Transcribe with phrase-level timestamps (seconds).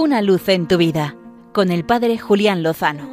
[0.00, 1.16] Una luz en tu vida
[1.52, 3.10] con el Padre Julián Lozano.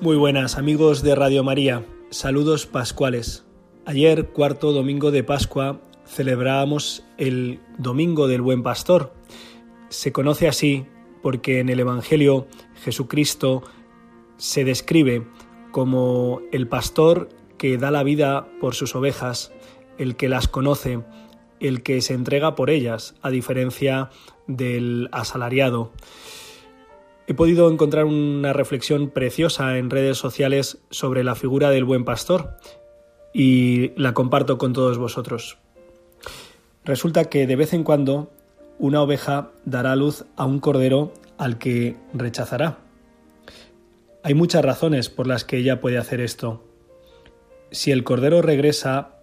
[0.00, 3.46] Muy buenas amigos de Radio María, saludos pascuales.
[3.86, 9.14] Ayer, cuarto domingo de Pascua, celebrábamos el Domingo del Buen Pastor.
[9.88, 10.86] Se conoce así
[11.22, 12.48] porque en el Evangelio
[12.82, 13.62] Jesucristo
[14.36, 15.28] se describe
[15.70, 19.52] como el pastor que da la vida por sus ovejas,
[19.96, 21.04] el que las conoce,
[21.60, 24.10] el que se entrega por ellas, a diferencia
[24.46, 25.92] del asalariado.
[27.26, 32.56] He podido encontrar una reflexión preciosa en redes sociales sobre la figura del buen pastor
[33.32, 35.58] y la comparto con todos vosotros.
[36.84, 38.30] Resulta que de vez en cuando
[38.78, 42.78] una oveja dará luz a un cordero al que rechazará.
[44.22, 46.64] Hay muchas razones por las que ella puede hacer esto.
[47.70, 49.20] Si el cordero regresa,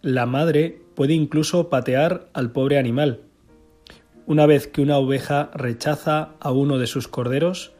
[0.00, 3.20] la madre puede incluso patear al pobre animal.
[4.26, 7.70] Una vez que una oveja rechaza a uno de sus corderos,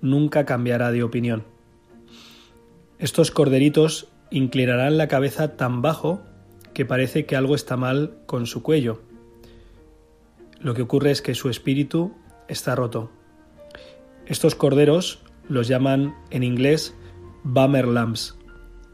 [0.00, 1.42] nunca cambiará de opinión.
[3.00, 6.22] Estos corderitos inclinarán la cabeza tan bajo
[6.72, 9.02] que parece que algo está mal con su cuello.
[10.60, 12.14] Lo que ocurre es que su espíritu
[12.46, 13.10] está roto.
[14.24, 15.18] Estos corderos
[15.48, 16.94] los llaman en inglés
[17.42, 18.36] bummer lambs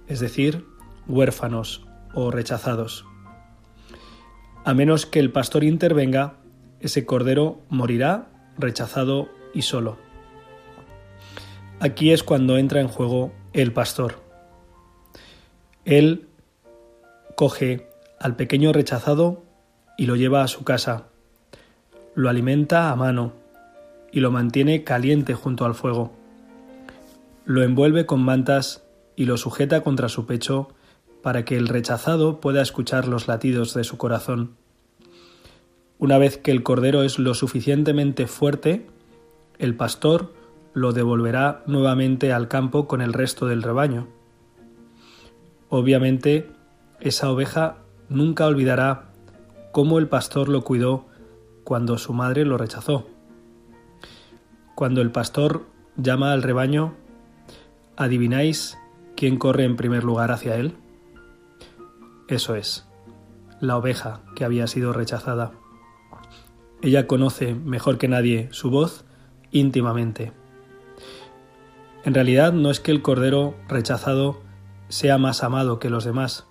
[0.07, 0.65] es decir,
[1.07, 3.05] huérfanos o rechazados.
[4.69, 6.35] A menos que el pastor intervenga,
[6.81, 9.97] ese cordero morirá rechazado y solo.
[11.81, 14.21] Aquí es cuando entra en juego el pastor.
[15.87, 16.29] Él
[17.35, 17.89] coge
[18.21, 19.43] al pequeño rechazado
[19.97, 21.05] y lo lleva a su casa,
[22.15, 23.33] lo alimenta a mano
[24.13, 26.13] y lo mantiene caliente junto al fuego.
[27.47, 28.85] Lo envuelve con mantas
[29.17, 30.69] y lo sujeta contra su pecho
[31.23, 34.57] para que el rechazado pueda escuchar los latidos de su corazón.
[35.99, 38.87] Una vez que el cordero es lo suficientemente fuerte,
[39.59, 40.33] el pastor
[40.73, 44.07] lo devolverá nuevamente al campo con el resto del rebaño.
[45.69, 46.49] Obviamente,
[47.01, 49.11] esa oveja nunca olvidará
[49.73, 51.07] cómo el pastor lo cuidó
[51.65, 53.07] cuando su madre lo rechazó.
[54.75, 56.95] Cuando el pastor llama al rebaño,
[57.97, 58.79] ¿adivináis
[59.17, 60.77] ¿quién corre en primer lugar hacia él?
[62.29, 62.87] Eso es,
[63.61, 65.53] la oveja que había sido rechazada.
[66.83, 69.07] Ella conoce mejor que nadie su voz
[69.51, 70.33] íntimamente.
[72.05, 74.41] En realidad no es que el cordero rechazado
[74.89, 76.47] sea más amado que los demás,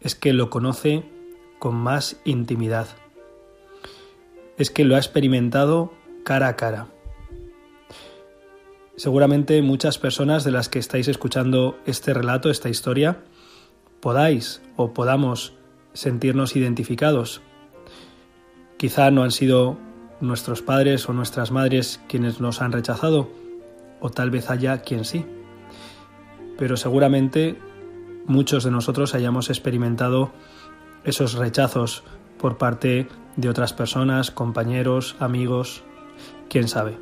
[0.00, 1.04] es que lo conoce
[1.58, 2.88] con más intimidad,
[4.58, 5.92] es que lo ha experimentado
[6.24, 6.88] cara a cara.
[8.96, 13.22] Seguramente muchas personas de las que estáis escuchando este relato, esta historia,
[14.02, 15.54] podáis o podamos
[15.94, 17.40] sentirnos identificados.
[18.76, 19.78] Quizá no han sido
[20.20, 23.30] nuestros padres o nuestras madres quienes nos han rechazado,
[24.00, 25.24] o tal vez haya quien sí.
[26.58, 27.56] Pero seguramente
[28.26, 30.32] muchos de nosotros hayamos experimentado
[31.04, 32.02] esos rechazos
[32.38, 35.84] por parte de otras personas, compañeros, amigos,
[36.48, 36.98] quién sabe.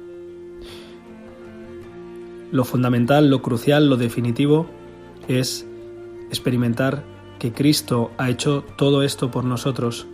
[2.53, 4.67] Lo fundamental, lo crucial, lo definitivo
[5.29, 5.67] es
[6.31, 7.05] experimentar
[7.39, 10.07] que Cristo ha hecho todo esto por nosotros,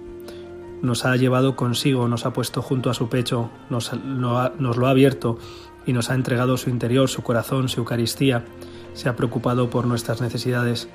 [0.83, 5.39] nos ha llevado consigo, nos ha puesto junto a su pecho, nos, lo ha abierto
[5.87, 8.45] y nos ha entregado su interior, su corazón, su Eucaristía,
[8.93, 10.89] se ha preocupado por nuestras necesidades,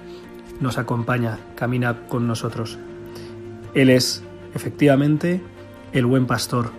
[0.59, 2.77] nos acompaña, camina con nosotros.
[3.73, 5.41] Él es, efectivamente,
[5.93, 6.71] el buen pastor,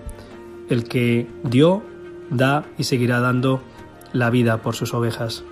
[0.68, 1.82] el que dio,
[2.30, 3.62] da y seguirá dando
[4.12, 5.44] la vida por sus ovejas.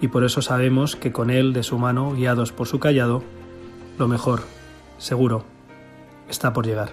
[0.00, 3.22] Y por eso sabemos que con él, de su mano, guiados por su callado,
[3.98, 4.42] lo mejor,
[4.98, 5.44] seguro,
[6.28, 6.90] está por llegar.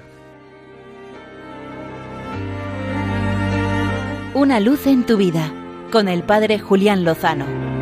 [4.34, 5.52] Una luz en tu vida,
[5.92, 7.75] con el Padre Julián Lozano.